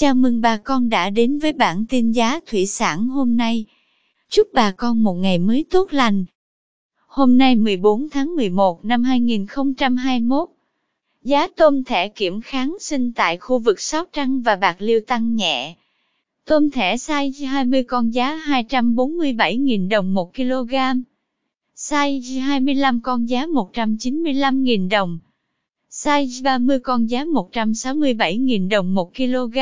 Chào 0.00 0.14
mừng 0.14 0.40
bà 0.40 0.56
con 0.56 0.88
đã 0.88 1.10
đến 1.10 1.38
với 1.38 1.52
bản 1.52 1.84
tin 1.88 2.12
giá 2.12 2.40
thủy 2.46 2.66
sản 2.66 3.08
hôm 3.08 3.36
nay. 3.36 3.64
Chúc 4.30 4.48
bà 4.52 4.70
con 4.70 5.02
một 5.02 5.14
ngày 5.14 5.38
mới 5.38 5.64
tốt 5.70 5.92
lành. 5.92 6.24
Hôm 7.06 7.38
nay 7.38 7.54
14 7.54 8.08
tháng 8.10 8.36
11 8.36 8.84
năm 8.84 9.02
2021, 9.02 10.48
giá 11.22 11.48
tôm 11.56 11.84
thẻ 11.84 12.08
kiểm 12.08 12.40
kháng 12.40 12.76
sinh 12.80 13.12
tại 13.12 13.36
khu 13.36 13.58
vực 13.58 13.80
Sóc 13.80 14.08
Trăng 14.12 14.42
và 14.42 14.56
Bạc 14.56 14.76
Liêu 14.78 15.00
tăng 15.06 15.34
nhẹ. 15.34 15.74
Tôm 16.44 16.70
thẻ 16.70 16.96
size 16.96 17.46
20 17.46 17.82
con 17.82 18.14
giá 18.14 18.36
247.000 18.46 19.88
đồng 19.88 20.14
1 20.14 20.34
kg. 20.34 20.74
Size 21.76 22.40
25 22.40 23.00
con 23.00 23.28
giá 23.28 23.46
195.000 23.46 24.88
đồng. 24.88 25.18
Size 26.04 26.42
30 26.42 26.78
con 26.78 27.06
giá 27.06 27.24
167.000 27.24 28.68
đồng 28.68 28.94
1 28.94 29.14
kg. 29.14 29.58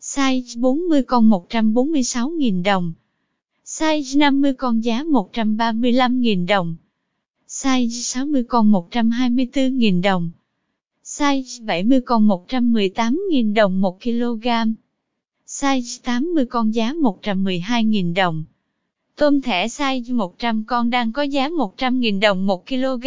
Size 0.00 0.60
40 0.60 1.02
con 1.02 1.30
146.000 1.30 2.62
đồng. 2.62 2.92
Size 3.64 4.18
50 4.18 4.52
con 4.52 4.80
giá 4.84 5.02
135.000 5.04 6.46
đồng. 6.46 6.76
Size 7.46 7.88
60 7.88 8.42
con 8.44 8.72
124.000 8.72 10.02
đồng. 10.02 10.30
Size 11.04 11.64
70 11.64 12.00
con 12.00 12.28
118.000 12.28 13.54
đồng 13.54 13.80
1 13.80 13.98
kg. 14.02 14.46
Size 15.46 16.00
80 16.02 16.46
con 16.46 16.74
giá 16.74 16.92
112.000 16.92 18.14
đồng. 18.14 18.44
Tôm 19.16 19.40
thẻ 19.40 19.66
size 19.66 20.14
100 20.14 20.64
con 20.64 20.90
đang 20.90 21.12
có 21.12 21.22
giá 21.22 21.48
100.000 21.48 22.20
đồng 22.20 22.46
1 22.46 22.66
kg. 22.66 23.06